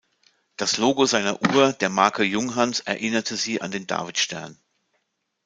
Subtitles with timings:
[0.57, 4.57] Das Logo seiner Uhr der Marke Junghans erinnerte sie an den Davidstern.